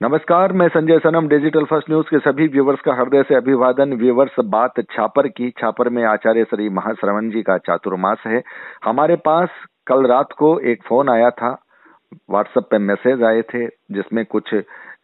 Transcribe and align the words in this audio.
नमस्कार, 0.00 0.52
मैं 0.52 0.66
Sanjay 0.68 0.98
Sanam 0.98 1.28
digital 1.28 1.64
first 1.64 1.90
news 1.90 2.06
के 2.06 2.18
सभी 2.20 2.46
व्यूवर्स 2.48 2.80
का 2.80 2.94
हृदय 2.94 3.22
से 3.22 3.34
अभिवादन। 3.34 3.92
व्यूवर्स 3.92 4.34
बात 4.46 4.80
छापर 4.92 5.28
की 5.28 5.48
छापर 5.58 5.88
में 5.88 6.02
आचार्य 6.04 6.44
श्री 6.44 6.68
महाश्रवण 6.70 7.30
जी 7.30 7.42
का 7.42 7.56
चातुर्मास 7.58 8.22
है। 8.26 8.42
हमारे 8.84 9.16
पास 9.24 9.48
कल 9.86 10.06
रात 10.06 10.32
को 10.38 10.58
एक 10.62 10.82
फ़ोन 10.82 11.08
आया 11.08 11.30
था 11.32 11.50
व्हाट्सएप 12.30 12.68
पे 12.70 12.78
मैसेज 12.80 13.22
आए 13.22 13.42
थे, 13.44 13.66
जिसमें 13.66 14.24
कुछ 14.26 14.54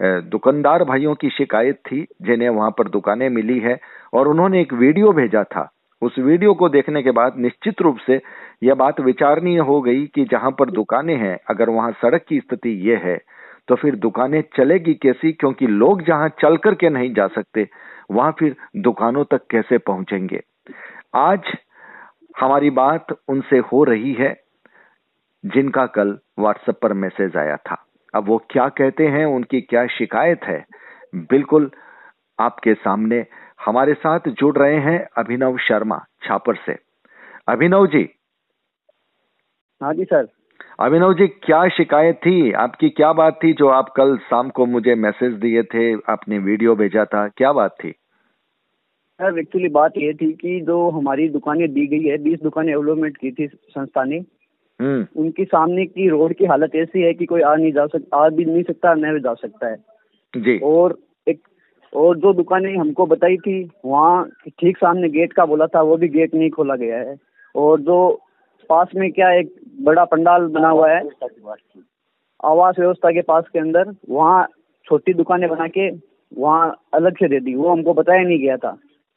दुकानदार 0.03 0.85
भाइयों 0.85 1.15
की 1.15 1.31
शिकायत 1.31 1.81
थी, 1.87 2.07
जिन्हें 2.23 2.49
वहाँ 2.51 2.71
पर 2.71 2.89
दुकानें 2.91 3.29
मिली 3.31 3.59
है, 3.61 3.79
और 4.15 4.29
उन्होंने 4.29 4.61
एक 4.61 4.73
वीडियो 4.75 5.13
भेजा 5.13 5.45
था। 5.47 5.69
उस 6.03 6.19
वीडियो 6.21 6.55
को 6.55 6.69
देखने 6.69 7.03
के 7.03 7.11
बाद 7.13 7.39
निश्चित 7.39 7.83
रूप 7.83 7.99
से 8.07 8.21
यह 8.65 8.75
बात 8.77 9.01
विचारणीय 9.03 9.59
हो 9.65 9.81
गई 9.81 10.07
कि 10.07 10.25
जहाँ 10.31 10.51
पर 10.51 10.71
दुकानें 10.73 11.17
हैं, 11.17 11.39
अगर 11.51 11.71
वहाँ 11.71 11.93
सड़क 12.03 12.25
की 12.29 12.41
स्थिति 12.41 12.81
यह 12.91 13.03
है 13.05 13.19
तो 13.69 13.75
फिर 13.75 13.97
दुकानें 13.97 14.45
चलेगी 14.57 14.95
कैसी? 14.95 15.33
क्योंकि 15.33 15.67
लोग 15.67 16.03
जहाँ 16.03 16.29
चल 16.29 16.57
करके 16.57 16.89
नहीं 16.89 17.15
जा 17.15 17.27
सकते, 17.27 17.69
वहाँ 18.11 18.37
फिर 18.39 18.57
दुकानों 18.77 19.25
तक 19.25 19.41
कैसे 19.51 19.79
पहुँचेंगे? 19.79 20.41
आज 21.15 21.43
हमारी 22.41 22.71
बात 22.71 23.07
उनसे 23.29 23.59
हो 23.59 23.85
रही 23.85 24.13
है, 24.13 24.41
जिनका 25.47 25.87
कल 25.87 26.19
व्हाट्सएप 26.39 26.79
पर 26.83 26.93
मैसेज 26.93 27.37
आया 27.37 27.57
था। 27.57 27.87
अब 28.15 28.27
वो 28.27 28.39
क्या 28.51 28.69
कहते 28.69 29.07
हैं, 29.07 29.27
उनकी 29.27 29.61
क्या 29.61 29.87
शिकायत 29.87 30.45
है? 30.45 30.67
बिल्कुल 31.15 31.71
आपके 32.41 32.75
सामने 32.75 33.27
हमारे 33.67 33.95
साथ 33.95 34.21
जुड़ 34.29 34.57
रहे 34.57 34.77
हैं 34.77 35.09
अभिनव 35.19 35.59
शर्मा 35.59 36.05
छापर 36.23 36.55
से। 36.55 36.79
अभिनव 37.49 37.87
जी। 37.87 38.11
हाँ 39.83 39.95
जी, 39.95 40.05
सर। 40.05 40.29
अभिनव 40.81 41.13
जी 41.15 41.27
क्या 41.27 41.69
शिकायत 41.69 42.17
थी? 42.17 42.53
आपकी 42.53 42.89
क्या 42.89 43.13
बात 43.13 43.39
थी 43.45 43.53
जो 43.53 43.69
आप 43.69 43.89
कल 43.89 44.17
शाम 44.17 44.49
को 44.49 44.67
मुझे 44.67 44.95
मैसेज 44.95 45.33
दिए 45.33 45.63
थे 45.63 45.93
आपने 45.95 46.39
वीडियो 46.39 46.75
भेजा 46.75 47.05
था? 47.05 47.29
क्या 47.29 47.53
बात 47.53 47.71
थी? 47.85 47.91
सर 49.21 49.39
एक्चुअली 49.39 49.69
बात 49.69 49.93
ये 49.99 50.13
थी 50.13 50.33
कि 50.33 50.61
जो 50.61 50.91
हमारी 50.91 51.29
दुकानें 51.29 51.73
दी 51.73 51.87
गई 51.87 52.03
है 52.03 52.19
बीस 52.19 52.43
दुकानें 52.43 52.73
डेवलपमेंट 52.73 53.17
की 53.17 53.31
थी 53.31 53.47
संस्था 53.47 54.05
ने 54.05 54.17
हम्म। 54.81 55.07
उनकी 55.17 55.45
सामने 55.45 55.87
की 55.87 56.09
रोड 56.09 56.35
की 56.35 56.45
हालत 56.45 56.75
ऐसी 56.75 57.03
है 57.03 57.13
कि 57.15 57.27
कोई 57.27 57.41
आ 57.41 57.55
नहीं 57.55 57.73
जा 57.73 57.87
सकता 57.87 58.17
आ 58.17 58.29
भी 58.29 58.45
नहीं 58.45 58.63
सकता 58.63 58.95
न 58.95 59.13
भी 59.13 59.21
जा 59.21 59.35
सकता 59.35 59.69
है। 59.69 59.77
जी। 60.37 60.59
और 60.59 60.99
एक 61.29 61.41
और 61.97 62.17
जो 62.17 62.33
दुकानें 62.33 62.77
हमको 62.77 63.07
बताई 63.07 63.37
थी 63.37 63.71
वहाँ 63.85 64.31
ठीक 64.49 64.77
सामने 64.77 65.09
गेट 65.09 65.33
का 65.33 65.47
बोला 65.47 65.67
था 65.67 65.83
वो 65.83 65.97
भी 65.97 66.09
गेट 66.09 66.35
नहीं 66.35 66.51
खोला 66.51 66.77
गया 66.77 66.99
है। 66.99 67.17
और 67.55 67.81
जो 67.81 68.23
पास 68.69 68.89
में 68.97 69.13
क्या 69.13 69.33
एक 69.33 69.55
बड़ा 69.81 70.05
पंडाल 70.05 70.47
बना 70.47 70.69
हुआ 70.69 70.91
है? 70.91 71.03
आवास 72.45 72.75
व्यवस्था 72.79 73.11
के 73.11 73.23
पास 73.23 73.45
के 73.53 73.59
अंदर, 73.59 73.95
वहाँ 74.11 74.47
छोटी 74.85 75.15
दुकानें 75.15 75.51
बना 75.51 75.67
के 75.67 75.91
वहाँ 76.39 76.77
अलग 76.95 77.15
से 77.15 77.29
दे 77.29 77.41
दी। 77.41 77.55
वो 77.55 77.69
हमको 77.69 77.95
बताया 77.95 78.23
नहीं 78.23 78.39
गया 78.39 78.57
था। 78.57 78.77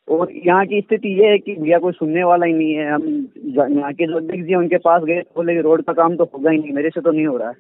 और 0.10 0.32
यहाँ 0.46 0.66
की 0.66 0.82
स्थिति 0.82 1.22
ये 1.22 1.28
है 1.28 1.38
कि 1.38 1.56
भैया 1.56 1.78
कोई 1.80 1.92
सुनने 1.92 2.24
वाला 2.24 2.46
ही 2.46 2.54
नहीं 2.54 2.74
है। 2.74 2.92
हम 2.92 3.28
यहाँ 3.48 3.94
के 3.94 4.08
जो 4.08 4.18
अध्यक्ष 4.18 4.44
जी 4.44 4.56
उनके 4.56 4.78
पास 4.78 5.04
गए 5.04 5.20
बोले 5.20 5.62
रोड 5.62 5.84
का 5.84 5.94
काम 5.94 6.16
तो 6.16 6.24
होगा 6.24 6.52
ही 6.52 6.58
नहीं। 6.58 6.72
मेरे 6.72 6.90
से 6.90 7.02
तो 7.02 7.12
नहीं 7.12 7.26
हो 7.26 7.38
रहा 7.38 7.50
है। 7.50 7.56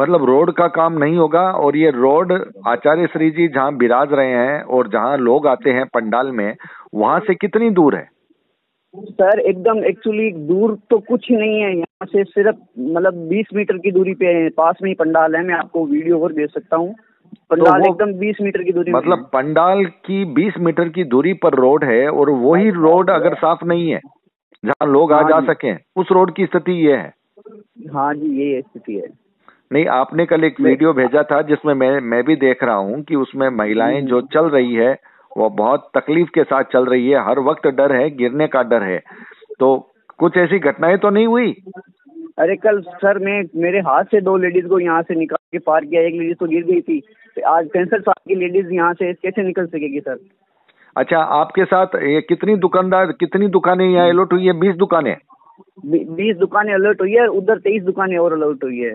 मतलब 0.00 0.24
रोड 0.24 0.52
का 0.52 0.68
काम 0.68 0.98
नहीं 0.98 1.16
होगा 1.16 1.40
और 1.40 1.76
ये 1.76 1.90
रोड 1.90 2.52
आचार्य 2.66 3.06
श्री 3.06 3.30
जी 3.30 3.48
जहाँ 3.48 3.76
बिराज 3.76 4.08
रहे 4.12 4.30
हैं 4.30 4.62
और 4.62 4.88
जहाँ 4.88 5.16
लोग 5.18 5.46
आते 5.46 5.70
हैं 5.70 5.86
पंडाल 5.86 6.30
में, 6.30 6.56
वहाँ 6.94 7.20
से 7.20 7.34
कितनी 7.34 7.70
दूर 7.70 7.96
है? 7.96 8.15
सर 9.04 9.38
एकदम 9.40 9.84
एक्चुअली 9.84 10.30
दूर 10.32 10.78
तो 10.90 10.98
कुछ 10.98 11.30
ही 11.30 11.36
नहीं 11.36 11.60
है 11.60 11.76
यहाँ 11.76 12.06
से 12.06 12.24
सिर्फ़ 12.24 12.56
मतलब 12.80 13.28
20 13.28 13.54
मीटर 13.54 13.78
की 13.78 13.90
दूरी 13.90 14.14
पे 14.14 14.26
है 14.26 14.48
पास 14.48 14.76
में 14.82 14.90
ही 14.90 14.94
पंडाल 14.94 15.36
है 15.36 15.44
मैं 15.46 15.54
आपको 15.54 15.84
वीडियो 15.86 16.18
और 16.18 16.32
भेज 16.32 16.50
सकता 16.50 16.76
हूँ। 16.76 16.94
पंडाल 17.50 17.82
तो 17.82 17.90
एकदम 17.90 18.12
20 18.18 18.40
मीटर 18.40 18.62
की 18.62 18.72
दूरी 18.72 18.92
मतलब 18.92 19.28
पंडाल 19.32 19.84
की 19.84 20.24
20 20.34 20.58
मीटर 20.58 20.88
की 20.88 21.04
दूरी 21.04 21.32
पर 21.32 21.54
रोड 21.54 21.84
है 21.84 22.08
और 22.08 22.30
वही 22.30 22.70
रोड 22.70 23.10
अगर 23.10 23.34
साफ़ 23.34 23.64
नहीं 23.64 23.90
है 23.90 24.00
जहाँ 24.64 24.92
लोग 24.92 25.12
आ 25.12 25.20
हाँ 25.20 25.28
जा 25.30 25.40
सके 25.52 25.74
उस 25.96 26.06
रोड 26.12 26.34
की 26.34 26.46
स्थिति 26.46 26.72
ये 26.86 26.96
है। 26.96 27.12
हाँ 27.92 28.14
जी 28.14 28.44
ये 28.44 28.60
स्थिति 28.60 28.94
है। 28.94 29.08
नहीं 29.72 29.86
आपने 29.86 30.26
कल 30.26 30.44
एक 30.44 30.60
वीडियो 30.60 30.92
भेजा 30.92 31.22
था 31.22 31.42
जिसमें 31.42 31.74
मैं 31.74 32.00
मैं 32.00 32.22
भी 32.24 32.36
देख 32.36 32.64
रहा 32.64 32.74
हूँ 32.74 33.02
कि 33.02 33.14
उसमें 33.14 33.48
महिलाएँ 33.48 34.02
जो 34.02 34.20
चल 34.20 34.44
रही 34.44 34.74
है 34.74 34.96
वो 35.36 35.48
बहुत 35.56 35.90
तकलीफ़ 35.96 36.28
के 36.34 36.42
साथ 36.44 36.64
चल 36.72 36.84
रही 36.84 37.10
है। 37.10 37.24
हर 37.24 37.38
वक्त 37.40 37.66
डर 37.76 37.92
है 37.92 38.08
गिरने 38.16 38.46
का 38.46 38.62
डर 38.62 38.82
है। 38.82 38.98
तो 39.60 39.76
कुछ 40.18 40.36
ऐसी 40.36 40.58
घटनाएँ 40.58 40.96
तो 40.98 41.10
नहीं 41.10 41.26
हुई? 41.26 41.52
अरे 42.38 42.56
कल 42.56 42.80
सर 42.80 43.18
मैं 43.18 43.42
मेरे 43.56 43.78
हाथ 43.80 44.04
से 44.04 44.20
दो 44.20 44.36
लेडीज़ 44.36 44.66
को 44.66 44.78
यहाँ 44.78 45.02
से 45.02 45.14
निकाल 45.14 45.44
के 45.52 45.58
पार 45.58 45.84
किया। 45.84 46.02
एक 46.02 46.14
लेडीज़ 46.14 46.36
तो 46.40 46.46
गिर 46.46 46.64
गई 46.64 46.80
थी। 46.80 47.00
आज 47.46 47.68
पैंसठ 47.68 48.00
साल 48.00 48.20
की 48.28 48.34
लेडीज़ 48.34 48.72
यहाँ 48.74 48.92
से 48.94 49.12
कैसे 49.12 49.42
निकल 49.42 49.66
सकेगी 49.66 50.00
सर? 50.00 50.18
अच्छा 50.96 51.18
आपके 51.38 51.64
साथ 51.64 51.94
ये 52.02 52.20
कितनी 52.20 52.56
दुकानदार 52.56 53.12
कितनी 53.12 53.48
दुकानें 53.48 53.88
यहाँ 53.88 54.08
अलर्ट 54.08 54.32
हुई 54.32 54.46
है? 54.46 54.52
बीस 54.60 54.74
दुकानें? 54.74 55.16
बीस 55.86 56.36
दुकानें 56.36 56.72
अलर्ट 56.74 57.00
हुई 57.00 57.12
है 57.12 57.26
उधर 57.38 57.58
तेईस 57.58 57.82
दुकानें 57.82 58.16
और 58.18 58.32
अलर्ट 58.32 58.64
हुई 58.64 58.78
है। 58.78 58.92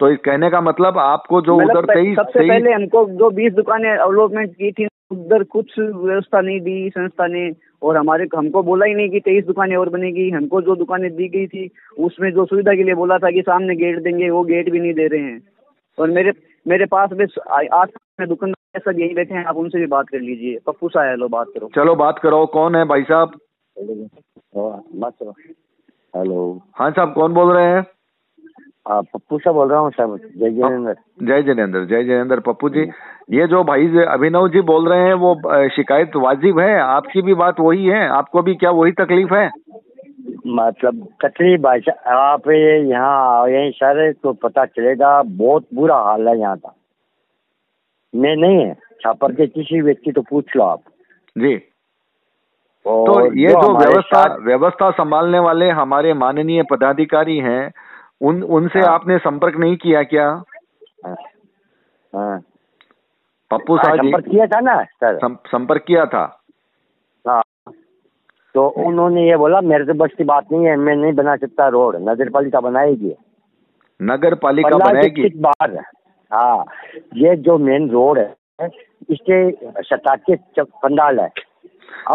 तो 0.00 0.08
इस 0.08 0.18
कहने 0.24 0.50
का 0.50 0.60
मतलब 0.60 0.98
आपको 0.98 1.40
जो 1.42 1.56
मतलब 1.56 1.76
उधर 1.78 1.94
तेईस 1.94 2.16
सबसे 2.16 2.48
पहले 2.48 2.72
हमको 2.72 3.04
जो 3.18 3.30
बीस 3.30 3.52
दुकानें 3.52 3.92
डेवलपमेंट 3.96 4.52
की 4.52 4.70
थी 4.72 4.86
उधर 5.10 5.42
कुछ 5.44 5.78
व्यवस्था 5.78 6.40
नहीं 6.40 6.60
दी 6.60 6.90
संस्था 6.90 7.26
ने 7.26 7.50
और 7.82 7.96
हमारे 7.96 8.26
हमको 8.36 8.62
बोला 8.62 8.86
ही 8.86 8.94
नहीं 8.94 9.08
कि 9.10 9.20
तेईस 9.20 9.44
दुकानें 9.46 9.76
और 9.76 9.88
बनेगी। 9.88 10.30
हमको 10.30 10.60
जो 10.62 10.76
दुकानें 10.76 11.10
दी 11.16 11.28
गई 11.28 11.46
थी 11.46 11.70
उसमें 11.98 12.30
जो 12.32 12.44
सुविधा 12.46 12.74
के 12.74 12.82
लिए 12.82 12.94
बोला 12.94 13.18
था 13.18 13.30
कि 13.30 13.42
सामने 13.42 13.76
गेट 13.76 14.02
देंगे 14.02 14.30
वो 14.30 14.42
गेट 14.44 14.70
भी 14.70 14.80
नहीं 14.80 14.94
दे 14.94 15.06
रहे 15.06 15.20
हैं। 15.20 15.40
और 15.98 16.10
मेरे 16.10 16.32
मेरे 16.66 16.86
पास 16.86 17.10
भी 17.12 17.24
आठ 17.72 17.90
में 18.20 18.28
दुकानदार 18.28 18.92
सब 18.92 19.00
यही 19.00 19.14
बैठे 19.14 19.34
हैं 19.34 19.44
आप 19.44 19.56
उनसे 19.56 19.78
भी 19.78 19.86
बात 19.86 20.08
कर 20.08 20.20
लीजिए। 20.20 20.58
पप्पू 20.66 20.88
साहब 20.88 21.18
लो 21.18 21.28
बात 21.28 21.46
करो। 21.54 21.70
चलो 21.74 21.94
बात 21.94 22.18
करो 22.18 22.44
कौन 22.46 22.76
है 22.76 22.84
भाई 22.84 23.02
साहब? 23.02 23.38
हेलो। 26.16 26.60
हाँ 26.74 26.90
साहब 26.90 27.12
कौन 27.12 27.34
बोल 27.34 27.52
रहे 27.54 27.64
हैं? 27.64 27.86
पप्पू 28.86 29.38
साहब 29.38 29.54
बोल 29.54 29.68
रहा 29.70 29.78
हूँ 29.80 29.90
साहब 29.90 30.16
जय 30.16 30.50
जयेंद्र। 30.50 30.94
जय 31.22 31.42
जयेंद्र 31.44 31.84
जय 31.86 32.04
जयेंद्र। 32.04 32.40
पप्पू 32.40 32.68
जी 32.70 32.88
ये 33.30 33.46
जो 33.46 33.62
भाई 33.64 33.86
अभिनव 34.08 34.48
जी 34.48 34.60
बोल 34.66 34.88
रहे 34.88 35.06
हैं 35.06 35.14
वो 35.16 35.34
शिकायत 35.70 36.16
वाजिब 36.16 36.58
है? 36.60 36.78
आपकी 36.80 37.22
भी 37.22 37.34
बात 37.34 37.60
वही 37.60 37.86
है? 37.86 38.08
आपको 38.08 38.42
भी 38.42 38.54
क्या 38.54 38.70
वही 38.72 38.92
तकलीफ़ 38.94 39.34
है? 39.34 39.50
मतलब 40.48 41.06
तकलीफ़ 41.24 41.66
आप 42.08 42.48
यहाँ 42.48 43.48
यही 43.48 43.70
सर 43.72 44.12
तो 44.12 44.32
पता 44.42 44.64
चलेगा 44.66 45.20
बहुत 45.24 45.66
बुरा 45.74 45.96
हाल 46.04 46.28
है 46.28 46.38
यहाँ 46.38 46.56
का। 46.56 46.74
मैं 48.14 48.34
नहीं 48.36 48.58
है 48.58 48.72
छापर 49.02 49.32
के 49.32 49.46
किसी 49.48 49.80
व्यक्ति 49.80 50.12
तो 50.12 50.22
पूछ 50.22 50.56
लो 50.56 50.64
आप। 50.64 50.80
जी। 51.36 51.56
तो 52.86 53.14
ये 53.36 53.48
जो 53.48 53.76
व्यवस्था 53.78 54.22
व्यवस्था 54.42 54.90
संभालने 54.90 55.38
वाले 55.38 55.68
हमारे 55.70 56.12
माननीय 56.16 56.62
पदाधिकारी 56.70 57.38
हैं 57.38 57.70
उन 58.20 58.42
उनसे 58.42 58.78
हाँ। 58.78 58.88
आपने 58.88 59.18
संपर्क 59.18 59.56
नहीं 59.56 59.76
किया 59.76 60.02
क्या? 60.02 60.26
हाँ, 61.06 61.16
हाँ। 62.12 62.38
पप्पू 63.50 63.76
साहब 63.76 63.96
संपर्क 63.96 64.24
किया 64.24 64.46
था 64.46 64.60
ना 64.60 64.82
सर? 64.84 65.18
संपर्क 65.46 65.84
किया 65.86 66.04
था। 66.06 66.24
हाँ। 67.24 67.42
तो 68.54 68.66
उन्होंने 68.86 69.28
ये 69.28 69.36
बोला 69.36 69.60
मेरे 69.60 69.84
से 69.84 69.92
बस 69.92 70.10
की 70.18 70.24
बात 70.24 70.52
नहीं 70.52 70.66
है 70.66 70.76
मैं 70.76 70.94
नहीं 70.96 71.12
बना 71.12 71.36
सकता 71.36 71.68
रोड 71.68 71.96
नगर 72.08 72.28
पालिका 72.28 72.60
बनाएगी। 72.60 73.14
नगर 74.00 74.34
पालिका 74.34 74.76
बनाएगी? 74.76 75.28
बार 75.38 75.78
हाँ। 76.30 76.64
ये 77.16 77.36
जो 77.36 77.58
मेन 77.58 77.88
रोड 77.90 78.18
है 78.18 78.34
इसके 79.10 79.50
सतासी 79.82 80.36
पंडाल 80.60 81.20
है। 81.20 81.28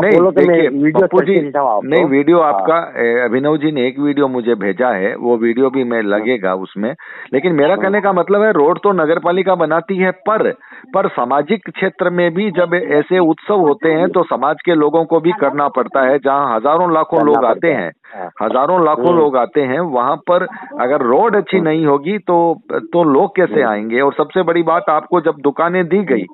नहीं 0.01 0.11
तो 0.11 1.05
वीडियो 1.07 1.21
जी 1.21 1.89
नहीं 1.89 2.05
वीडियो 2.05 2.39
हाँ। 2.41 2.53
आपका 2.53 2.77
अभिनव 3.25 3.57
जी 3.57 3.71
ने 3.71 3.87
एक 3.87 3.99
वीडियो 3.99 4.27
मुझे 4.27 4.55
भेजा 4.55 4.89
है 4.89 5.15
वो 5.15 5.37
वीडियो 5.37 5.69
भी 5.69 5.83
मैं 5.83 6.01
लगेगा 6.03 6.53
उसमें 6.55 6.89
लेकिन 7.33 7.53
मेरा 7.53 7.69
हाँ। 7.69 7.81
कहने 7.81 8.01
का 8.01 8.13
मतलब 8.13 8.41
है 8.41 8.51
रोड 8.51 8.79
तो 8.79 8.91
नगर 8.91 9.19
पालिका 9.19 9.55
बनाती 9.55 9.97
है 9.97 10.11
पर 10.27 10.51
पर 10.93 11.07
सामाजिक 11.07 11.69
क्षेत्र 11.69 12.09
में 12.09 12.29
भी 12.33 12.49
जब 12.51 12.73
ऐसे 12.73 13.19
उत्सव 13.25 13.61
होते 13.61 13.91
हैं 13.91 14.09
तो 14.09 14.23
समाज 14.23 14.61
के 14.65 14.75
लोगों 14.75 15.03
को 15.05 15.19
भी 15.19 15.31
करना 15.31 15.67
पड़ता 15.67 16.01
है 16.01 16.17
जहाँ 16.19 16.55
हज़ारों 16.55 16.91
लाखों 16.93 17.25
लोग 17.25 17.45
आते 17.45 17.71
हैं 17.71 17.91
हाँ। 18.15 18.29
हज़ारों 18.41 18.83
लाखों 18.85 19.07
हम्म। 19.07 19.17
लोग 19.17 19.37
आते 19.37 19.61
हैं 19.63 19.79
वहाँ 19.79 20.15
पर 20.29 20.47
अगर 20.81 21.01
रोड 21.05 21.35
अच्छी 21.35 21.59
नहीं 21.59 21.85
होगी 21.85 22.17
तो 22.17 22.37
तो 22.71 23.03
लोग 23.03 23.35
कैसे 23.35 23.61
हम्म। 23.61 23.71
आएँगे 23.71 24.01
और 24.01 24.13
सबसे 24.13 24.43
बड़ी 24.43 24.63
बात 24.63 24.89
आपको 24.89 25.21
जब 25.21 25.35
दुकानें 25.41 25.83
दी 25.87 26.03
गई 26.05 26.25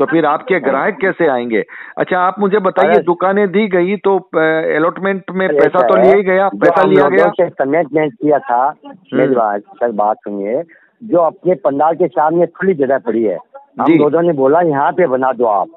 तो 0.00 0.06
फिर 0.06 0.26
आपके 0.26 0.58
ग्राहक 0.60 0.96
कैसे 1.00 1.26
आएँगे? 1.28 1.62
अच्छा 1.98 2.18
आप 2.18 2.36
मुझे 2.38 2.58
बताइए 2.58 2.98
दुकानें 2.98 3.46
दी 3.52 3.66
गई 3.68 3.96
तो 3.96 4.16
अलॉटमेंट 4.76 5.30
में 5.30 5.48
पैसा 5.48 5.86
तो 5.88 5.96
लिया 5.96 6.14
ही 6.14 6.22
गया 6.22 6.48
पैसा 6.48 6.84
लिया 6.84 7.08
गया? 7.08 7.26
कमिटमेंट 7.48 8.12
किया 8.12 8.38
था 8.38 8.62
मेरी 8.86 9.22
हम्म। 9.22 9.34
बात 9.34 9.60
सर 9.60 9.92
बात 9.92 10.16
सुनिए 10.16 10.62
जो 11.02 11.18
अपने 11.18 11.54
पंडाल 11.54 11.94
के 11.94 12.08
सामने 12.08 12.46
खुली 12.46 12.74
जगह 12.74 12.98
पड़ी 12.98 13.24
है 13.24 13.36
हम 13.80 13.92
लोगों 13.92 14.22
ने 14.22 14.32
बोला 14.32 14.60
यहाँ 14.60 14.92
पे 14.92 15.06
बना 15.06 15.32
दो 15.32 15.44
आप। 15.44 15.68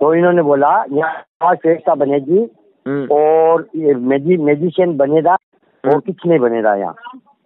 तो 0.00 0.14
इन्होंने 0.14 0.42
बोला 0.42 0.72
यहाँ 0.92 1.52
व्यवस्था 1.54 1.94
बनेगी 1.94 2.40
हम्म। 2.86 3.06
और 3.12 3.68
मेजिशियन 3.76 4.96
बनेगा 4.96 5.32
और 5.32 5.90
हम्म। 5.90 6.00
कुछ 6.00 6.26
नहीं 6.26 6.38
बनेगा 6.38 6.74
यहाँ। 6.74 6.94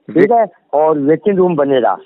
ठीक 0.08 0.30
है? 0.32 0.46
और 0.74 0.98
वेटिंग 0.98 1.36
रूम 1.38 1.56
बनेगा। 1.56 1.96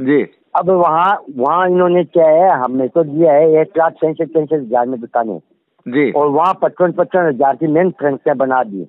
जी। 0.00 0.22
अब 0.54 0.70
वहाँ 0.70 1.12
वहाँ 1.36 1.68
इन्होंने 1.68 2.04
क्या 2.06 2.28
है 2.28 2.50
हमने 2.62 2.88
तो 2.88 3.02
दिया 3.04 3.32
है 3.32 3.60
एक 3.60 3.78
लाख 3.78 3.92
पैंसठ 4.00 4.32
पैंसठ 4.32 4.52
हज़ार 4.52 4.86
में 4.86 4.98
दुकानें। 5.00 5.38
जी। 5.86 6.10
और 6.12 6.28
वहाँ 6.30 6.54
पचपन 6.62 6.92
पचपन 6.92 7.26
हज़ार 7.26 7.56
की 7.56 7.66
मेन 7.68 7.90
फ्रेंचाइज 7.90 8.36
बना 8.38 8.62
दी। 8.64 8.84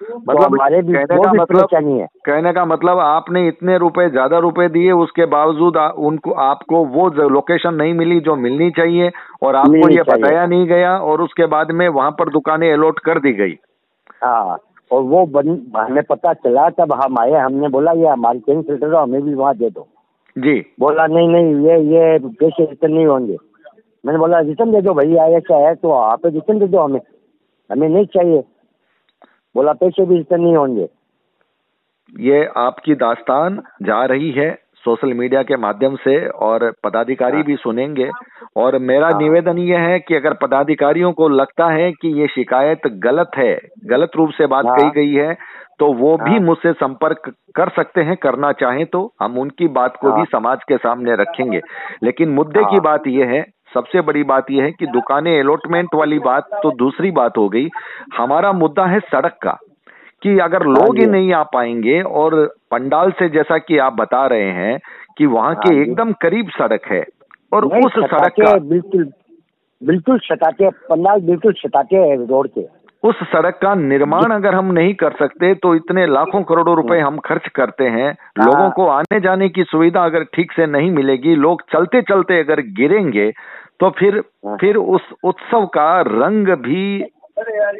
तो 0.00 0.16
मतलब 0.18 0.42
हमारे 0.44 0.80
भी 0.82 0.92
कहने 0.92 1.16
का 1.16 1.30
भी 1.30 1.38
मतलब 1.38 1.74
है। 1.74 2.06
कहने 2.26 2.52
का 2.52 2.64
मतलब 2.64 2.98
आपने 3.00 3.46
इतने 3.48 3.76
रुपए 3.78 4.08
ज़्यादा 4.10 4.38
रुपए 4.40 4.68
दिए 4.68 4.92
उसके 4.94 5.26
बावजूद 5.28 5.76
आ, 5.76 5.88
उनको 5.88 6.32
आपको 6.42 6.84
वो 6.86 7.08
लोकेशन 7.28 7.74
नहीं 7.74 7.94
मिली 7.94 8.20
जो 8.20 8.36
मिलनी 8.38 8.70
चाहिए 8.70 9.10
और 9.42 9.56
आपको 9.56 9.88
ये 9.90 10.02
बताया 10.08 10.46
नहीं 10.46 10.66
गया 10.68 10.96
और 11.00 11.22
उसके 11.22 11.46
बाद 11.48 11.70
में 11.72 11.88
वहाँ 11.90 12.10
पर 12.18 12.30
दुकानें 12.32 12.72
अलॉट 12.72 12.98
कर 13.00 13.20
दी 13.20 13.32
गई। 13.34 13.56
हाँ 14.24 14.58
और 14.90 15.02
वो 15.04 15.24
बन 15.28 15.48
हमें 15.76 16.02
पता 16.04 16.32
चला 16.34 16.68
तब 16.70 16.92
हम 16.94 17.18
आए 17.20 17.32
हमने 17.32 17.68
बोला 17.70 17.92
ये 17.94 18.08
हमारी 18.08 18.38
फ़िल्टर 18.40 18.94
हमें 18.94 19.20
भी 19.22 19.34
वहाँ 19.34 19.54
दे 19.56 19.70
दो। 19.70 19.86
जी। 20.38 20.74
बोला 20.80 21.06
नहीं 21.06 21.28
नहीं 21.28 21.54
ये 21.66 21.78
ये 21.80 22.18
पैसे 22.18 22.64
रिटर्न 22.64 22.92
नहीं 22.92 23.06
होंगे। 23.06 23.36
मैंने 24.06 24.18
बोला 24.18 24.38
रिटर्न 24.38 24.72
दे 24.72 24.80
दो 24.80 24.94
भैया 24.94 25.26
ऐसा 25.26 25.68
है 25.68 25.74
तो 25.74 25.90
आप 25.90 26.26
रिटर्न 26.26 26.58
दे 26.58 26.66
दो 26.66 26.78
हमें। 26.78 27.00
हमें 27.70 27.88
नहीं 27.88 28.06
चाहिए। 28.06 28.42
बोला 29.54 29.72
पैसे 29.72 30.06
भी 30.06 30.16
रिटर्न 30.16 30.42
नहीं 30.42 30.56
होंगे। 30.56 30.88
ये 32.20 32.44
आपकी 32.56 32.94
दास्तान 32.94 33.62
जा 33.82 34.04
रही 34.04 34.30
है 34.30 34.50
सोशल 34.84 35.12
मीडिया 35.14 35.42
के 35.42 35.56
माध्यम 35.56 35.96
से 35.96 36.28
और 36.28 36.72
पदाधिकारी 36.84 37.42
भी 37.42 37.56
सुनेंगे। 37.56 38.10
और 38.56 38.78
मेरा 38.78 39.06
हाँ। 39.06 39.20
निवेदन 39.20 39.58
ये 39.58 39.76
है 39.76 39.98
कि 39.98 40.14
अगर 40.14 40.34
पदाधिकारियों 40.34 41.12
को 41.12 41.28
लगता 41.28 41.68
है 41.70 41.92
कि 41.92 42.20
ये 42.20 42.26
शिकायत 42.26 42.86
गलत 42.86 43.30
है 43.36 43.60
गलत 43.86 44.10
रूप 44.16 44.30
से 44.30 44.46
बात 44.46 44.66
हाँ। 44.66 44.76
कही 44.76 44.90
गई 44.90 45.14
है 45.14 45.36
तो 45.80 45.86
वो 45.92 46.16
भी 46.16 46.30
हाँ। 46.30 46.40
मुझसे 46.40 46.72
संपर्क 46.72 47.28
कर 47.54 47.68
सकते 47.68 48.00
हैं 48.00 48.16
करना 48.16 48.52
चाहें 48.52 48.84
तो 48.86 49.00
हम 49.22 49.38
उनकी 49.38 49.68
बात 49.68 49.96
को 49.96 50.12
भी 50.12 50.20
हाँ। 50.20 50.24
समाज 50.24 50.58
के 50.68 50.76
सामने 50.76 51.14
रखेंगे 51.14 51.60
लेकिन 52.02 52.28
मुद्दे 52.28 52.60
की 52.60 52.76
हाँ। 52.76 52.80
बात 52.80 53.06
यह 53.06 53.26
है 53.26 53.42
सबसे 53.74 54.00
बड़ी 54.00 54.22
बात 54.22 54.50
यह 54.50 54.64
है 54.64 54.70
कि 54.72 54.86
दुकानें 54.86 55.38
अलॉटमेंट 55.40 55.94
वाली 55.94 56.18
बात 56.18 56.48
तो 56.62 56.70
दूसरी 56.76 57.10
बात 57.10 57.38
हो 57.38 57.48
गई 57.48 57.68
हमारा 58.16 58.52
मुद्दा 58.52 58.86
है 58.86 58.98
सड़क 59.00 59.38
का 59.42 59.58
कि 60.22 60.38
अगर 60.38 60.64
लोग 60.66 60.98
ही 60.98 61.06
नहीं 61.06 61.32
आ 61.32 61.42
पाएँगे 61.42 62.00
और 62.14 62.34
पंडाल 62.70 63.10
से 63.10 63.28
जैसा 63.28 63.58
कि 63.58 63.78
आप 63.78 63.92
बता 63.92 64.26
रहे 64.26 64.50
हैं 64.54 64.78
कि 65.18 65.26
वहाँ 65.26 65.54
के 65.54 65.80
एकदम 65.82 66.12
करीब 66.22 66.50
सड़क 66.50 66.86
है 66.86 67.04
और 67.52 67.64
उस 67.64 67.92
सड़क 67.94 68.34
का 68.40 68.52
बिल्कुल 68.66 69.10
बिल्कुल 69.82 70.18
सटाके 70.18 70.68
पंडाल 70.88 71.20
बिल्कुल 71.20 71.52
सटाके 71.52 71.96
है 71.96 72.16
रोड 72.26 72.48
के 72.48 72.60
उस 73.02 73.22
सड़क 73.24 73.58
का 73.62 73.74
निर्माण 73.74 74.30
अगर 74.30 74.54
हम 74.54 74.72
नहीं 74.72 74.94
कर 74.94 75.12
सकते 75.12 75.52
तो 75.54 75.74
इतने 75.74 76.06
लाखों 76.06 76.42
करोड़ों 76.42 76.74
रुपए 76.76 76.98
हम 76.98 77.18
खर्च 77.18 77.46
करते 77.54 77.84
हैं। 77.88 78.10
लोगों 78.38 78.70
को 78.70 78.86
आने 78.88 79.20
जाने 79.20 79.48
की 79.48 79.64
सुविधा 79.64 80.04
अगर 80.04 80.24
ठीक 80.34 80.52
से 80.52 80.66
नहीं 80.66 80.90
मिलेगी 80.90 81.34
लोग 81.36 81.62
चलते 81.72 82.02
चलते 82.02 82.40
अगर 82.40 82.60
गिरेंगे 82.76 83.30
तो 83.80 83.90
फिर 83.90 84.18
हाँ। 84.46 84.56
फिर 84.56 84.76
उस 84.76 85.08
उत्सव 85.24 85.66
का 85.66 86.00
रंग 86.00 86.48
भी 86.58 87.00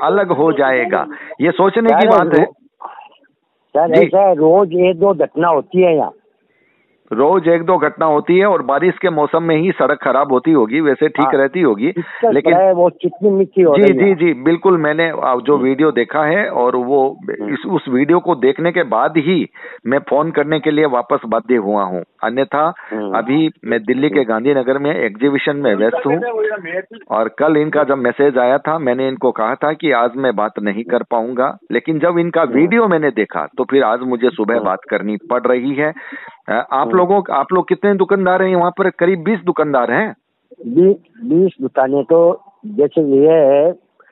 अलग 0.03 0.33
हो 0.33 0.53
जाएगा। 0.53 1.07
ये 1.41 1.51
सोचने 1.51 1.91
की 1.91 2.09
बात 2.09 2.39
है। 2.39 2.45
सर 3.75 3.93
ऐसा 3.95 4.21
है 4.21 4.35
रोज 4.35 4.73
एक 4.81 4.99
दो 4.99 5.13
घटना 5.15 5.49
होती 5.49 5.83
है 5.83 5.95
यहाँ। 5.97 6.11
रोज 7.13 7.49
एक 7.49 7.63
दो 7.63 7.77
घटना 7.79 8.07
होती 8.07 8.39
है 8.39 8.47
और 8.47 8.63
बारिश 8.63 8.99
के 8.99 9.11
मौसम 9.11 9.43
में 9.43 9.57
ही 9.57 9.71
सड़क 9.73 9.99
खराब 10.03 10.33
होती 10.33 10.53
होगी 10.53 10.81
वैसे 10.81 11.09
ठीक 11.09 11.25
हाँ। 11.25 11.33
रहती 11.33 11.61
होगी 11.61 11.93
लेकिन 12.33 12.73
वो 12.73 12.91
चिकनी 12.91 13.31
मिट्टी 13.31 13.63
हो 13.63 13.77
जी 13.77 13.93
जी 13.93 14.15
जी 14.15 14.33
बिल्कुल 14.43 14.79
मैंने 14.79 15.13
जो 15.41 15.59
वीडियो 15.59 15.91
देखा 15.91 16.25
है 16.25 16.49
और 16.51 16.77
वो 16.77 17.19
इस 17.31 17.67
उस 17.67 17.89
वीडियो 17.89 18.21
को 18.21 18.35
देखने 18.35 18.73
के 18.73 18.83
बाद 18.83 19.17
ही 19.17 19.49
मैं 19.87 19.99
फ़ोन 19.99 20.31
करने 20.31 20.61
के 20.61 20.71
लिए 20.71 20.85
वापस 20.85 21.21
बाध्य 21.27 21.57
हुआ 21.57 21.85
हूँ। 21.85 22.03
अन्यथा 22.25 22.73
हम्म। 22.93 23.17
अभी 23.19 23.51
मैं 23.65 23.83
दिल्ली 23.83 24.09
के 24.09 24.25
गांधीनगर 24.25 24.79
में 24.79 24.91
एग्जीबिशन 24.95 25.57
में 25.57 25.75
व्यस्त 25.75 26.07
हूँ 26.07 26.19
और 27.11 27.29
कल 27.29 27.57
इनका 27.57 27.85
जब 27.85 27.99
मैसेज 27.99 28.39
आया 28.39 28.59
था 28.59 28.79
मैंने 28.79 29.09
इनको 29.09 29.31
कहा 29.31 29.55
था 29.55 29.73
कि 29.73 29.93
आज 29.93 30.11
मैं 30.17 30.37
बात 30.37 30.59
नहीं 30.63 30.85
कर 30.85 31.03
पाऊँगा 31.03 31.59
लेकिन 31.73 31.99
जब 31.99 32.19
इनका 32.19 32.43
वीडियो 32.43 32.89
मैंने 32.89 33.11
देखा 33.11 33.47
तो 33.59 33.65
फिर 33.65 33.83
आज 33.83 34.01
मुझे 34.01 34.31
सुबह 34.31 34.61
बात 34.61 34.81
करनी 34.91 35.17
पड़ 35.17 35.43
रही 35.47 35.75
है। 35.75 35.93
आप 36.53 36.95
लोगों 36.95 37.23
आप 37.31 37.53
लोग 37.53 37.69
कितने 37.69 37.95
दुकानदार 37.95 38.43
हैं? 38.43 38.57
वहाँ 38.57 38.71
पर 38.71 38.91
करीब 38.91 39.23
बीस 39.23 39.41
दुकानदार 39.45 39.91
हैं। 39.93 40.17
बी, 40.67 40.89
बीस 41.25 41.53
दुकानें 41.63 42.05
तो 42.05 42.43
जैसे 42.67 43.01
ये 43.01 43.31
है 43.31 43.71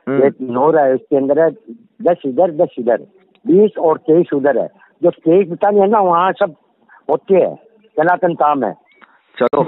हम्म। 0.09 0.25
एक 0.25 0.35
नोर 0.43 0.79
है 0.79 0.95
उसके 0.95 1.17
अंदर 1.17 1.41
है 1.41 1.51
दस 2.03 2.17
इधर 2.27 2.51
दस 2.51 2.69
इधर। 2.79 2.97
बीस 3.47 3.71
और 3.79 3.99
तेईस 3.99 4.27
उधर 4.35 4.59
है। 4.59 4.69
जो 5.03 5.11
तेईस 5.11 5.49
दुकानें 5.49 5.81
है 5.81 5.89
ना 5.89 6.01
वहाँ 6.01 6.33
सब 6.33 6.55
होती 7.11 7.35
है। 7.35 7.55
सनातन 7.97 8.35
काम 8.35 8.65
है। 8.65 8.75
चलो। 9.39 9.63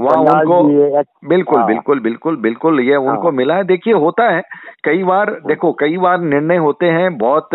वहाँ 0.00 0.16
उनको 0.32 0.62
बिल्कुल 1.28 1.58
हाँ। 1.58 1.66
बिल्कुल 1.66 2.00
बिल्कुल 2.00 2.36
बिल्कुल 2.42 2.80
ये 2.80 2.96
उनको 2.96 3.22
हाँ। 3.22 3.32
मिला 3.32 3.54
है। 3.54 3.64
देखिए 3.64 3.94
होता 3.94 4.28
है 4.30 4.42
कई 4.84 5.02
बार 5.04 5.30
देखो 5.46 5.72
कई 5.80 5.96
बार 5.98 6.20
निर्णय 6.22 6.56
होते 6.66 6.86
हैं 6.88 7.16
बहुत 7.18 7.54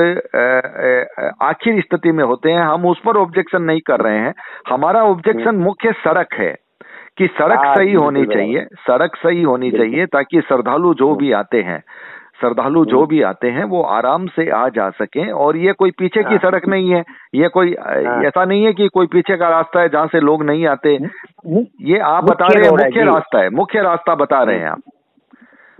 आखिर 1.43 1.81
स्थिति 1.81 2.11
में 2.11 2.23
होते 2.23 2.51
हैं। 2.51 2.63
हम 2.63 2.85
उस 2.85 2.99
पर 3.05 3.17
ऑब्जेक्शन 3.17 3.61
नहीं 3.61 3.81
कर 3.87 4.01
रहे 4.01 4.17
हैं। 4.17 4.33
हमारा 4.69 5.03
ऑब्जेक्शन 5.05 5.55
मुख्य 5.59 5.91
सड़क 6.03 6.33
है 6.33 6.53
कि 7.17 7.27
सड़क 7.29 7.57
हाँ, 7.57 7.75
सही 7.75 7.93
होनी 7.93 8.25
चाहिए 8.25 8.65
सड़क 8.87 9.15
सही 9.15 9.41
होनी 9.43 9.71
चाहिए 9.71 10.05
ताकि 10.13 10.41
श्रद्धालु 10.41 10.93
जो 10.93 11.13
भी 11.15 11.31
आते 11.31 11.61
हैं 11.61 11.81
श्रद्धालु 12.39 12.83
जो 12.85 13.05
भी 13.05 13.21
आते 13.21 13.49
हैं 13.49 13.63
वो 13.65 13.81
आराम 13.91 14.25
से 14.27 14.49
आ 14.51 14.67
जा 14.69 14.89
सकें 14.91 15.31
और 15.43 15.57
ये 15.57 15.73
कोई 15.73 15.91
पीछे 15.91 16.21
की 16.21 16.29
हाँ। 16.29 16.37
सड़क 16.39 16.67
नहीं 16.67 16.89
है 16.89 17.03
ये 17.35 17.47
कोई 17.49 17.75
हाँ। 17.75 18.21
ऐसा 18.23 18.45
नहीं 18.45 18.63
है 18.65 18.73
कि 18.73 18.87
कोई 18.87 19.07
पीछे 19.07 19.37
का 19.37 19.49
रास्ता 19.49 19.81
है 19.81 19.89
जहाँ 19.89 20.07
से 20.07 20.19
लोग 20.21 20.43
नहीं 20.43 20.65
आते 20.67 20.95
हम्म, 20.95 21.65
ये 21.81 21.99
आप 22.07 22.23
बता 22.23 22.47
रहे 22.47 22.65
हैं 22.65 22.71
मुख्य 22.73 23.05
रास्ता 23.05 23.39
है 23.39 23.49
मुख्य 23.55 23.81
रास्ता 23.81 24.15
बता 24.15 24.43
रहे 24.43 24.59
हैं 24.59 24.67
आप 24.67 24.81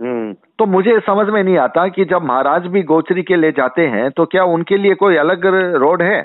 हम्म। 0.00 0.32
तो 0.58 0.66
मुझे 0.66 0.98
समझ 1.00 1.26
में 1.28 1.42
नहीं 1.42 1.56
आता 1.58 1.86
कि 1.88 2.04
जब 2.04 2.22
महाराज 2.22 2.66
भी 2.66 2.82
गोचरी 2.84 3.22
के 3.22 3.36
ले 3.36 3.50
जाते 3.52 3.86
हैं 3.88 4.10
तो 4.10 4.24
क्या 4.26 4.44
उनके 4.54 4.76
लिए 4.76 4.94
कोई 4.94 5.16
अलग 5.16 5.46
रोड 5.76 6.02
है 6.02 6.24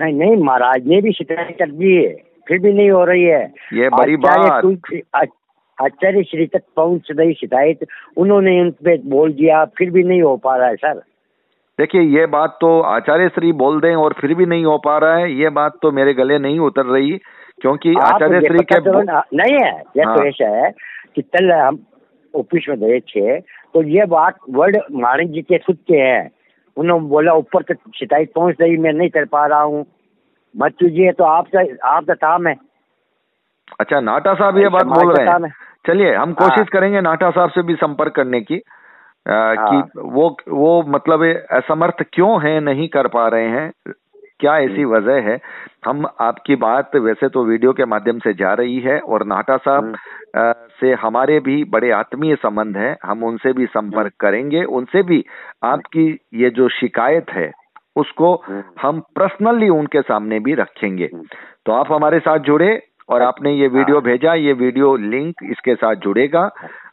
नहीं 0.00 0.14
नहीं 0.14 0.36
महाराज 0.36 0.86
ने 0.86 1.00
भी 1.00 1.12
शिकायत 1.12 1.56
कर 1.58 1.70
दी 1.72 1.94
है 1.94 2.12
फिर 2.48 2.58
भी 2.58 2.72
नहीं 2.72 2.90
हो 2.90 3.04
रही 3.04 3.24
है 3.24 3.42
ये 3.72 3.88
बड़ी 3.88 4.16
बात। 4.16 5.28
आचार्य 5.80 6.22
श्री 6.22 6.46
तक 6.46 6.62
पहुँच 6.76 7.08
रही 7.10 7.32
शिकायत 7.34 7.86
उन्होंने 8.16 8.60
उन 8.60 8.70
पे 8.70 8.96
बोल 9.08 9.32
दिया 9.32 9.64
फिर 9.64 9.90
भी 9.90 10.02
नहीं 10.02 10.22
हो 10.22 10.36
पा 10.36 10.56
रहा 10.56 10.68
है 10.68 10.76
सर। 10.76 11.02
देखिए 11.78 12.00
ये 12.00 12.26
बात 12.26 12.58
तो 12.60 12.80
आचार्य 12.80 13.28
श्री 13.28 13.52
बोल 13.52 13.80
दें 13.80 13.94
और 13.96 14.12
फिर 14.12 14.34
भी 14.34 14.46
नहीं 14.46 14.64
हो 14.64 14.78
पा 14.78 14.98
रहा 14.98 15.16
है 15.16 15.32
ये 15.32 15.48
बात 15.48 15.78
तो 15.82 15.90
मेरे 15.90 16.14
गले 16.14 16.38
नहीं 16.38 16.58
उतर 16.58 16.86
रही 16.86 17.10
क्योंकि 17.60 17.94
आचार्य 18.02 18.40
श्री 18.40 18.58
के 18.58 19.02
ना- 19.02 19.24
नहीं 19.34 19.54
है 19.64 19.82
ये 19.96 20.02
हाँ। 20.02 20.16
तो 20.16 20.24
ऐसा 20.24 20.48
है 20.48 20.70
कि 21.14 21.22
कल 21.22 21.52
हम 21.52 21.78
ऑफ़िस 22.36 22.66
में 22.68 22.78
गए 22.80 23.00
थे 23.00 23.40
तो 23.40 23.82
ये 23.82 24.06
बात 24.06 24.36
वर्ड 24.50 24.76
महाराज 24.92 25.26
जी 25.26 25.42
के 25.42 25.58
खुद 25.58 25.76
के 25.76 25.96
हैं। 25.96 26.30
उन्होंने 26.76 27.06
बोला 27.06 27.32
ऊपर 27.32 27.62
तक 27.62 27.76
शिकायत 27.96 28.32
पहुँच 28.34 28.56
रही 28.60 28.76
मैं 28.76 28.92
नहीं 28.92 29.08
कर 29.08 29.24
पा 29.24 29.46
रहा 29.46 29.60
हूँ। 29.60 29.86
मत 30.56 30.72
कीजिए 30.72 31.12
तो 31.12 31.24
आपका 31.24 31.88
आपका 31.88 32.14
काम 32.14 32.46
है। 32.46 32.54
अच्छा 33.80 34.00
नाटा 34.00 34.34
साहब 34.34 34.58
ये 34.58 34.68
बात 34.68 34.86
बोल 34.86 35.14
रहे 35.14 35.26
है। 35.26 35.69
चलिए 35.84 36.14
हम 36.14 36.34
हाँ। 36.40 36.48
कोशिश 36.48 36.68
करेंगे 36.68 37.00
नाटा 37.00 37.30
साहब 37.30 37.50
से 37.50 37.62
भी 37.62 37.74
संपर्क 37.74 38.14
करने 38.14 38.40
की 38.40 38.60
आ, 39.28 39.32
हाँ। 39.32 39.54
कि 39.54 40.00
वो 40.00 40.36
वो 40.48 40.82
मतलब 40.88 41.24
असमर्थ 41.52 42.02
क्यों 42.12 42.42
है 42.42 42.60
नहीं 42.60 42.88
कर 42.88 43.06
पा 43.06 43.28
रहे 43.28 43.48
हैं 43.48 43.72
क्या 44.40 44.56
ऐसी 44.58 44.82
हम्म। 44.82 44.94
वजह 44.94 45.28
है 45.30 45.38
हम 45.86 46.06
आपकी 46.20 46.56
बात 46.56 46.96
वैसे 46.96 47.28
तो 47.28 47.44
वीडियो 47.44 47.72
के 47.72 47.84
माध्यम 47.84 48.18
से 48.18 48.32
जा 48.34 48.52
रही 48.54 48.78
है 48.78 48.98
और 49.00 49.24
नाटा 49.26 49.56
साहब 49.56 49.84
हम्म। 49.84 50.52
से 50.80 50.92
हमारे 50.92 51.38
भी 51.40 51.64
बड़े 51.64 51.90
आत्मीय 51.90 52.34
संबंध 52.34 52.76
है 52.76 52.96
हम 53.04 53.24
उनसे 53.24 53.52
भी 53.52 53.66
संपर्क 53.66 54.12
हम्म। 54.12 54.30
करेंगे 54.30 54.64
उनसे 54.64 55.02
भी 55.02 55.24
आपकी 55.64 56.06
ये 56.34 56.50
जो 56.50 56.68
शिकायत 56.68 57.30
है 57.30 57.50
उसको। 57.96 58.34
हम 58.82 59.00
पर्सनली 59.16 59.68
उनके 59.68 60.00
सामने 60.00 60.38
भी 60.40 60.54
रखेंगे। 60.54 61.08
तो 61.66 61.72
आप 61.72 61.92
हमारे 61.92 62.18
साथ 62.18 62.38
जुड़े 62.38 62.70
और 63.10 63.22
आपने 63.22 63.52
ये 63.52 63.68
वीडियो 63.68 63.96
हाँ। 63.96 64.04
भेजा 64.04 64.34
ये 64.34 64.52
वीडियो 64.52 64.96
लिंक 64.96 65.42
इसके 65.50 65.74
साथ 65.74 65.94
जुड़ेगा 65.96 66.50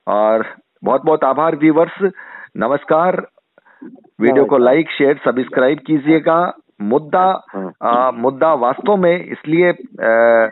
और 0.07 0.45
बहुत 0.83 1.05
बहुत 1.05 1.23
आभार 1.23 1.55
व्यूवर्स 1.55 2.11
नमस्कार 2.57 3.25
वीडियो 4.21 4.45
को 4.45 4.57
लाइक 4.57 4.91
शेयर 4.91 5.19
सब्सक्राइब 5.25 5.79
कीजिएगा 5.79 6.39
मुद्दा 6.81 7.25
हाँ। 7.53 7.71
आ, 7.81 8.11
मुद्दा 8.11 8.53
वास्तव 8.53 8.95
में 8.97 9.25
इसलिए 9.25 9.69
आ, 9.69 10.49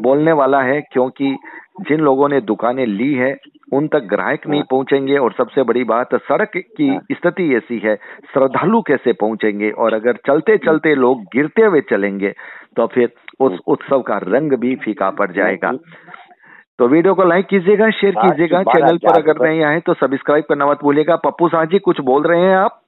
बोलने 0.00 0.32
वाला 0.32 0.62
है 0.62 0.80
क्योंकि 0.92 1.36
जिन 1.80 2.00
लोगों 2.00 2.28
ने 2.28 2.40
दुकानें 2.40 2.86
ली 2.86 3.12
है 3.14 3.36
उन 3.72 3.88
तक 3.88 4.06
ग्राहक 4.08 4.46
नहीं 4.46 4.60
हाँ। 4.60 4.66
पहुँचेंगे 4.70 5.16
और 5.18 5.32
सबसे 5.32 5.62
बड़ी 5.62 5.82
बात 5.84 6.14
सड़क 6.14 6.50
की। 6.56 6.98
स्थिति 7.12 7.54
ऐसी 7.54 7.78
है 7.78 7.94
श्रद्धालु 8.32 8.80
कैसे 8.82 9.12
पहुँचेंगे 9.12 9.70
और 9.70 9.94
अगर 9.94 10.18
चलते 10.26 10.56
चलते 10.56 10.94
लोग 10.94 11.22
गिरते 11.34 11.62
हुए 11.62 11.80
चलेंगे 11.80 12.32
तो 12.76 12.86
फिर 12.86 13.12
उस 13.40 13.58
उत्सव 13.66 14.02
का 14.02 14.16
रंग 14.24 14.52
भी 14.58 14.74
फीका 14.76 15.10
पड़ 15.12 15.30
जाएगा। 15.32 15.72
तो 16.78 16.88
वीडियो 16.88 17.14
को 17.14 17.24
लाइक 17.24 17.46
कीजिएगा 17.46 17.88
शेयर 17.92 18.14
कीजिएगा 18.14 18.62
चैनल 18.64 18.98
पर 18.98 19.20
अगर 19.20 19.46
है? 19.46 19.50
नए 19.50 19.62
आए 19.64 19.80
तो 19.80 19.94
सब्सक्राइब 19.94 20.44
करना 20.48 20.66
मत 20.66 20.78
भूलिएगा। 20.82 21.16
पप्पू 21.24 21.48
साह 21.48 21.64
जी 21.64 21.78
कुछ 21.80 22.00
बोल 22.02 22.22
रहे 22.22 22.40
हैं 22.40 22.56
आप? 22.56 22.80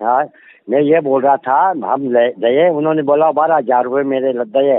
हाँ 0.00 0.24
मैं 0.68 0.80
ये 0.82 1.00
बोल 1.00 1.22
रहा 1.22 1.36
था 1.38 1.58
हम 1.84 2.08
गए 2.12 2.68
उन्होंने 2.70 3.02
बोला 3.02 3.30
बारह 3.32 3.56
हज़ार 3.56 3.84
रुपये 3.84 4.04
मेरे 4.06 4.32
लग 4.32 4.52
गए 4.56 4.78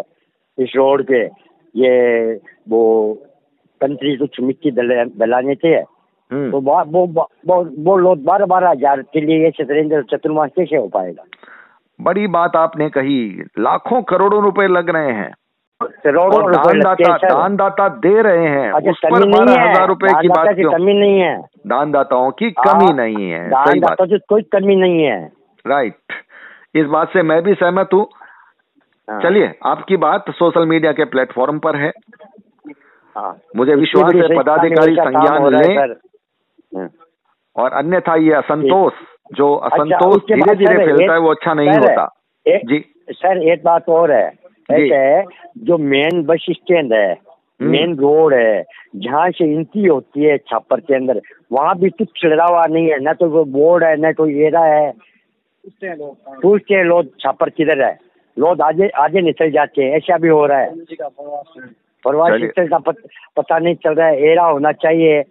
इस 0.57 0.73
रोड 0.75 1.03
पे। 1.07 1.23
ये 1.75 2.33
वो 2.69 2.81
कंट्री 3.81 4.15
कुछ 4.17 4.39
मिट्टी 4.41 4.71
दलाने 4.71 5.55
थे। 5.55 5.75
हम्म। 5.75 6.51
तो 6.51 6.59
वो 6.61 6.83
वो 6.87 7.05
वो 7.47 7.63
वो 7.83 7.97
लोग 7.97 8.23
बारह 8.23 8.45
बारह 8.45 8.69
हज़ार 8.69 9.01
के 9.13 9.21
लिए 9.21 9.43
ये 9.43 9.51
चतुर्मास 10.03 10.49
कैसे 10.55 10.75
हो 10.75 10.87
पाएगा। 10.87 11.23
बड़ी 11.99 12.27
बात 12.29 12.55
आपने 12.55 12.89
कही 12.89 13.17
लाखों 13.59 14.01
करोड़ों 14.03 14.41
रुपए 14.43 14.67
लग 14.69 14.89
रहे 14.89 15.11
हैं। 15.11 15.31
करोड़ों 15.81 16.41
दानदाता। 16.51 17.17
दानदाता 17.19 17.87
दे 17.99 18.21
रहे 18.21 18.47
हैं 18.47 18.71
अच्छा 18.71 18.91
उस 18.91 18.99
पर 19.05 19.27
बारह 19.29 19.61
हज़ार 19.61 19.87
रुपए 19.87 20.07
की 20.21 20.27
बात 20.29 20.47
की 20.47 20.55
क्यों? 20.55 20.71
कमी 20.71 20.93
नहीं 20.93 21.19
है। 21.19 21.37
दानदाताओं 21.67 22.31
की 22.31 22.51
कमी 22.51 22.85
हाँ, 22.85 22.95
नहीं 22.95 23.29
है 23.29 23.49
की 24.03 24.17
कोई 24.19 24.41
कमी 24.51 24.75
नहीं 24.75 25.03
है। 25.03 25.19
राइट। 25.65 25.95
इस 26.75 26.85
बात 26.87 27.09
से 27.09 27.21
मैं 27.23 27.41
भी 27.43 27.53
सहमत 27.53 27.89
हूँ। 27.93 28.05
हाँ, 29.07 29.19
चलिए 29.21 29.53
आपकी 29.65 29.97
बात 29.97 30.29
सोशल 30.31 30.65
मीडिया 30.65 30.91
के 30.91 31.05
प्लेटफॉर्म 31.05 31.59
पर 31.59 31.75
है। 31.75 31.91
हाँ। 33.15 33.37
मुझे 33.55 33.75
विश्वास 33.75 34.15
है 34.15 34.37
पदाधिकारी 34.37 34.95
संज्ञान 34.95 35.47
लें। 35.51 36.87
और 37.55 37.73
अन्यथा 37.73 38.15
ये 38.17 38.33
असंतोष 38.33 38.93
जो 39.31 39.55
अच्छा, 39.55 39.83
असंतोष 39.83 40.21
धीरे 40.21 40.55
धीरे 40.55 40.85
फैलता 40.85 41.13
है 41.13 41.19
वो 41.19 41.29
अच्छा 41.29 41.53
नहीं 41.53 41.69
होता। 41.69 42.19
एक- 42.47 42.67
जी। 42.67 42.85
सर 43.09 43.37
एक 43.43 43.63
बात 43.63 43.89
और 43.89 44.11
है। 44.11 44.29
जी। 44.71 44.85
ऐसा 44.85 44.95
है 44.95 45.25
जो 45.57 45.77
मेन 45.77 46.23
बस 46.23 46.45
स्टैंड 46.49 46.93
है 46.93 47.11
हम्म। 47.11 47.71
मेन 47.71 47.95
रोड 47.95 48.33
है 48.33 48.63
जहाँ 48.95 49.29
से 49.29 49.55
एंट्री 49.55 49.85
होती 49.85 50.23
है 50.23 50.37
छापर 50.37 50.79
के 50.79 50.95
अंदर 50.95 51.21
वहाँ 51.51 51.77
भी 51.77 51.89
कुछ 51.89 52.07
छिड़ा 52.07 52.45
हुआ 52.45 52.65
नहीं 52.65 52.87
है 52.89 52.99
न 52.99 53.13
तो 53.13 53.29
कोई 53.29 53.43
बोर्ड 53.43 53.83
है 53.83 54.09
न 54.09 54.13
कोई 54.13 54.39
एरा 54.41 54.65
है। 54.65 54.93
पूछते 56.41 56.75
हैं 56.75 56.83
लोग 56.83 57.05
छापर 57.19 57.49
किधर 57.49 57.85
है? 57.85 57.97
लोग 58.39 58.61
आगे 58.61 58.87
आगे 58.87 59.21
निकल 59.21 59.51
जाते 59.51 59.83
हैं 59.83 59.91
ऐसा 59.91 60.17
भी 60.17 60.27
हो 60.27 60.45
रहा 60.45 60.59
है। 60.59 60.71
प्रवासी 62.03 62.67
का 62.67 62.77
पत, 62.77 62.95
पता 63.37 63.59
नहीं 63.59 63.75
चल 63.75 63.93
रहा 63.93 64.07
है 64.07 64.21
एरा 64.21 64.43
होना 64.43 64.71
चाहिए। 64.71 65.23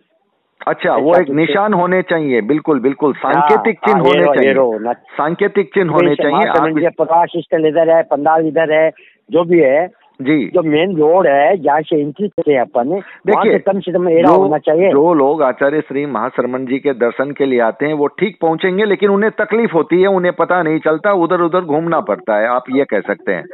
अच्छा 0.66 0.96
वो 0.96 1.14
एक 1.16 1.30
निशान 1.36 1.74
होने 1.74 2.00
चाहिए 2.02 2.40
बिल्कुल 2.48 2.80
बिल्कुल। 2.80 3.12
सांकेतिक 3.14 3.78
हाँ, 3.78 3.92
चिन्ह 3.92 4.02
हाँ, 4.02 4.12
होने 4.12 4.34
चाहिए। 4.34 4.92
सांकेतिक 5.16 5.70
चिन्ह 5.74 5.92
होने 5.92 6.14
चाहिए। 6.14 6.88
प्रकाश 6.98 7.32
स्थल 7.36 7.66
इधर 7.66 7.90
है 7.90 8.02
पंडाल 8.10 8.46
इधर 8.46 8.72
है 8.72 8.88
जो 9.30 9.44
भी 9.44 9.60
है 9.60 9.86
जी। 10.20 10.44
जो 10.54 10.62
मेन 10.62 10.96
रोड 10.96 11.26
है 11.26 11.56
जहाँ 11.56 11.80
से 11.82 12.00
एंट्री 12.00 12.28
करते 12.28 12.52
हैं 12.52 12.60
अपन 12.60 12.90
देखिए, 13.26 13.58
कम 13.58 13.80
से 13.80 13.92
कम 13.92 14.08
एरा 14.08 14.30
होना 14.30 14.58
चाहिए। 14.58 14.90
जो 14.90 15.14
लोग 15.14 15.42
आचार्य 15.42 15.80
श्री 15.80 16.04
महाशरमन 16.06 16.66
जी 16.66 16.78
के 16.78 16.92
दर्शन 16.96 17.30
के 17.32 17.46
लिए 17.46 17.60
आते 17.60 17.86
हैं 17.86 17.94
वो 17.94 18.06
ठीक 18.20 18.36
पहुँचेंगे 18.42 18.84
लेकिन 18.84 19.10
उन्हें 19.10 19.30
तकलीफ़ 19.40 19.72
होती 19.74 20.00
है 20.02 20.08
उन्हें 20.10 20.32
पता 20.38 20.62
नहीं 20.62 20.78
चलता 20.78 21.12
उधर 21.24 21.40
उधर 21.40 21.64
घूमना 21.66 22.00
पड़ता 22.10 22.38
है 22.38 22.46
आप 22.48 22.70
ये 22.70 22.84
कह 22.84 23.00
सकते 23.00 23.32
हैं। 23.32 23.44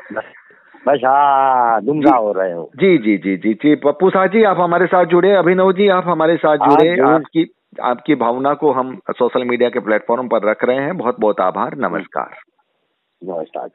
बस 0.87 1.01
हाँ 1.05 1.83
दुमका 1.83 2.17
हो 2.17 2.33
रहे 2.33 2.53
हो। 2.53 2.71
जी 2.77 2.99
जी 2.99 3.17
जी 3.17 3.37
जी 3.37 3.55
जी। 3.55 3.75
पप्पू 3.75 4.11
शाह 4.11 4.27
जी 4.27 4.43
आप 4.43 4.61
हमारे 4.61 4.87
साथ 4.87 5.05
जुड़े 5.05 5.35
अभिनव 5.35 5.73
जी 5.73 5.89
आप 5.89 6.05
हमारे 6.07 6.37
साथ 6.37 6.59
हाँ, 6.59 6.69
जुड़े। 6.69 7.01
आपकी 7.01 7.55
आपकी 7.83 8.15
भावना 8.15 8.55
को 8.55 8.73
हम 8.73 9.01
सोशल 9.11 9.45
मीडिया 9.45 9.69
के 9.69 9.81
प्लेटफॉर्म 9.81 10.29
पर 10.29 10.51
रख 10.51 10.65
रहे 10.65 10.77
हैं। 10.77 10.99
बहुत 10.99 11.21
बहुत 11.21 11.41
आभार। 11.41 11.75
नमस्कार। 11.75 12.31
नमस्कार। 13.25 13.69